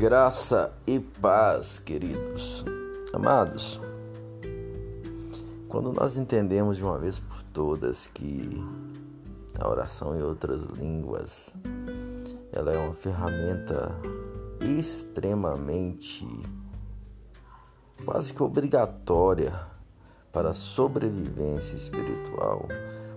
[0.00, 2.64] Graça e paz, queridos.
[3.12, 3.78] Amados,
[5.68, 8.64] quando nós entendemos de uma vez por todas que
[9.60, 11.54] a oração em outras línguas
[12.50, 13.94] ela é uma ferramenta
[14.62, 16.26] extremamente
[18.02, 19.52] quase que obrigatória
[20.32, 22.66] para a sobrevivência espiritual,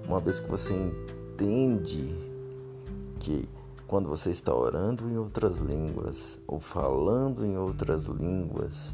[0.06, 2.14] uma vez que você entende
[3.22, 3.48] que
[3.94, 8.92] quando você está orando em outras línguas ou falando em outras línguas,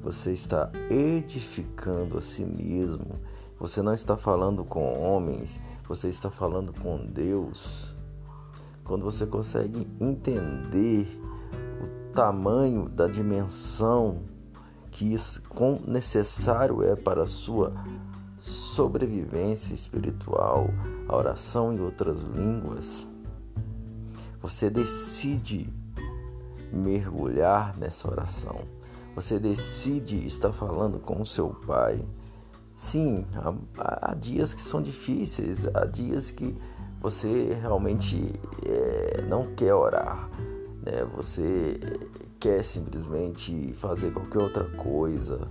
[0.00, 3.18] você está edificando a si mesmo.
[3.58, 7.96] Você não está falando com homens, você está falando com Deus.
[8.84, 11.08] Quando você consegue entender
[11.82, 14.22] o tamanho da dimensão
[14.92, 17.72] que isso quão necessário é para a sua
[18.38, 20.68] sobrevivência espiritual,
[21.08, 23.09] a oração em outras línguas,
[24.40, 25.72] você decide
[26.72, 28.60] mergulhar nessa oração.
[29.14, 32.00] Você decide estar falando com o seu pai.
[32.76, 36.56] Sim, há, há dias que são difíceis, há dias que
[37.00, 38.16] você realmente
[38.64, 40.30] é, não quer orar,
[40.82, 41.04] né?
[41.14, 41.78] você
[42.38, 45.48] quer simplesmente fazer qualquer outra coisa,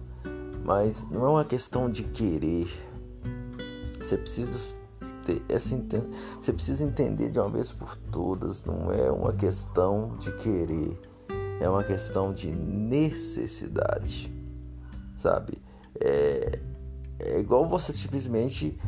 [0.64, 2.68] mas não é uma questão de querer.
[4.00, 4.76] Você precisa
[5.30, 5.80] ter essa
[6.41, 10.99] você precisa entender de uma vez por todas, não é uma questão de querer,
[11.59, 14.33] é uma questão de necessidade,
[15.17, 15.61] sabe?
[16.00, 16.59] É,
[17.19, 18.80] é igual você simplesmente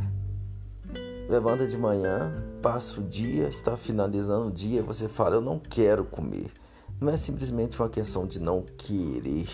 [1.29, 2.31] levanta de manhã,
[2.61, 6.51] passa o dia, está finalizando o dia, você fala eu não quero comer.
[6.99, 9.47] Não é simplesmente uma questão de não querer,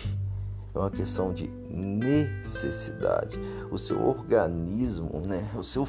[0.74, 3.38] é uma questão de necessidade.
[3.70, 5.50] O seu organismo, né?
[5.56, 5.86] O seu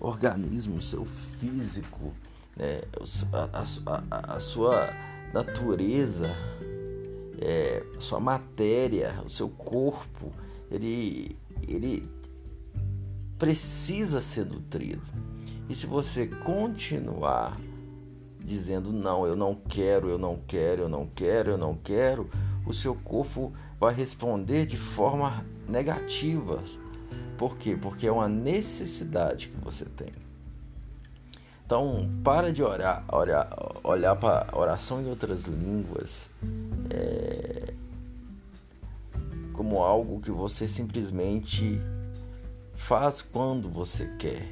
[0.00, 2.12] organismo, seu físico,
[2.56, 2.82] né?
[3.32, 4.90] a, a, a sua
[5.32, 6.30] natureza,
[7.40, 10.32] é, a sua matéria, o seu corpo,
[10.70, 11.36] ele,
[11.66, 12.02] ele
[13.38, 15.02] precisa ser nutrido.
[15.68, 17.56] E se você continuar
[18.42, 22.30] dizendo não, eu não quero, eu não quero, eu não quero, eu não quero,
[22.66, 26.62] o seu corpo vai responder de forma negativa
[27.38, 27.78] por quê?
[27.80, 30.10] Porque é uma necessidade que você tem.
[31.64, 33.48] Então, para de orar, olhar,
[33.84, 36.28] olhar para oração em outras línguas
[36.90, 37.74] é,
[39.52, 41.80] como algo que você simplesmente
[42.74, 44.50] faz quando você quer.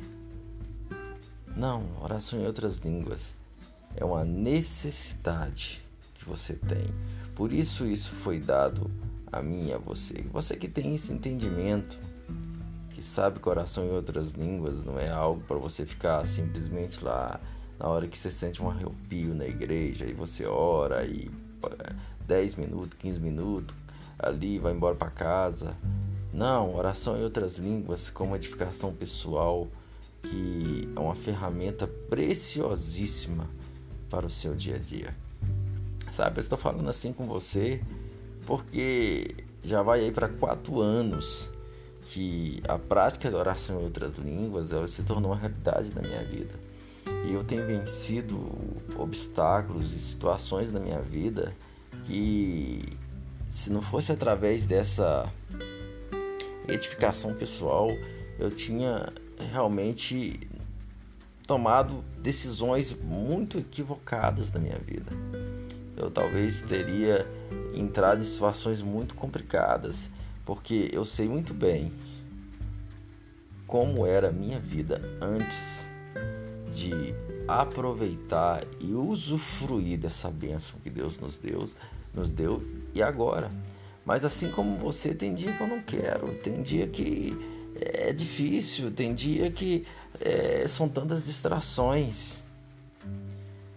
[1.57, 3.35] Não, oração em outras línguas
[3.97, 5.83] é uma necessidade
[6.15, 6.95] que você tem.
[7.35, 8.91] Por isso isso foi dado
[9.33, 10.23] a mim e a você.
[10.31, 11.99] Você que tem esse entendimento
[12.97, 17.39] que sabe coração em outras línguas, não é algo para você ficar simplesmente lá
[17.79, 21.31] na hora que você sente um arrepio na igreja e você ora e
[22.27, 23.77] 10 minutos, 15 minutos
[24.19, 25.77] ali vai embora para casa.
[26.33, 29.69] Não, oração em outras línguas como edificação pessoal,
[30.23, 33.47] que é uma ferramenta preciosíssima
[34.09, 35.15] para o seu dia a dia.
[36.11, 37.83] Sabe, eu estou falando assim com você
[38.47, 41.55] porque já vai aí para quatro anos
[42.13, 46.25] que a prática da oração em outras línguas ela se tornou uma realidade na minha
[46.25, 46.55] vida.
[47.27, 48.39] E eu tenho vencido
[48.97, 51.55] obstáculos e situações na minha vida
[52.05, 52.97] que,
[53.49, 55.31] se não fosse através dessa
[56.69, 57.91] edificação pessoal,
[58.39, 60.49] eu tinha realmente
[61.47, 65.11] tomado decisões muito equivocadas na minha vida.
[65.97, 67.27] Eu talvez teria
[67.75, 70.11] entrado em situações muito complicadas,
[70.47, 71.93] porque eu sei muito bem
[73.67, 75.85] como era a minha vida antes
[76.73, 77.13] de
[77.49, 81.69] aproveitar e usufruir dessa bênção que Deus nos deu,
[82.15, 82.63] nos deu
[82.95, 83.51] e agora.
[84.05, 87.37] Mas assim como você, tem dia que eu não quero, tem dia que
[87.75, 89.85] é difícil, tem dia que
[90.21, 92.39] é, são tantas distrações.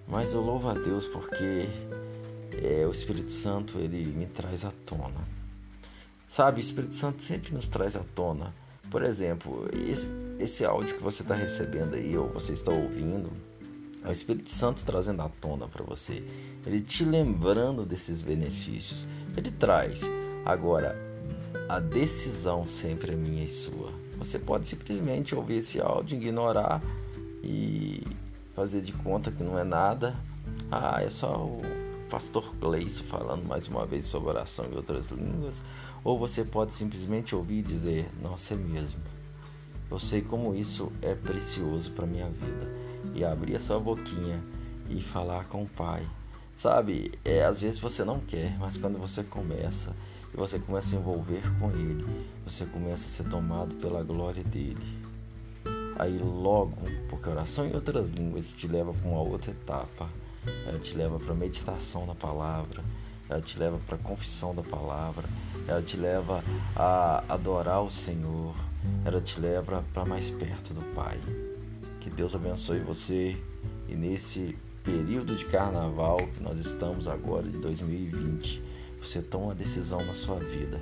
[0.07, 1.67] Mas eu louvo a Deus porque
[2.61, 5.38] é, o Espírito Santo ele me traz à tona.
[6.29, 8.53] Sabe, o Espírito Santo sempre nos traz à tona
[8.89, 10.07] por exemplo, esse,
[10.39, 13.31] esse áudio que você está recebendo aí, ou você está ouvindo,
[14.03, 16.23] é o Espírito Santo trazendo à tona para você.
[16.65, 19.07] Ele te lembrando desses benefícios.
[19.37, 20.01] Ele traz.
[20.43, 20.97] Agora,
[21.67, 23.91] a decisão sempre é minha e sua.
[24.17, 26.81] Você pode simplesmente ouvir esse áudio, ignorar
[27.43, 28.01] e
[28.55, 30.15] fazer de conta que não é nada.
[30.71, 31.61] Ah, é só o
[32.09, 35.61] pastor Gleison falando mais uma vez sobre oração em outras línguas.
[36.03, 38.99] Ou você pode simplesmente ouvir e dizer: Nossa, é mesmo.
[39.89, 42.67] Eu sei como isso é precioso para minha vida.
[43.13, 44.43] E abrir a sua boquinha
[44.89, 46.05] e falar com o Pai,
[46.59, 49.95] Sabe, é, às vezes você não quer, mas quando você começa
[50.33, 52.05] e você começa a envolver com Ele,
[52.43, 54.99] você começa a ser tomado pela glória dele.
[55.97, 56.75] Aí logo,
[57.09, 60.09] porque oração em outras línguas te leva para uma outra etapa,
[60.65, 62.83] ela te leva para meditação na palavra,
[63.29, 65.27] ela te leva para confissão da palavra,
[65.67, 66.43] ela te leva
[66.75, 68.55] a adorar o Senhor,
[69.05, 71.19] ela te leva para mais perto do Pai.
[71.99, 73.37] Que Deus abençoe você
[73.87, 78.63] e nesse período de carnaval que nós estamos agora de 2020,
[79.01, 80.79] você toma uma decisão na sua vida.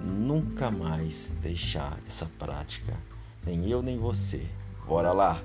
[0.00, 2.94] Nunca mais deixar essa prática,
[3.44, 4.46] nem eu nem você.
[4.86, 5.42] Bora lá!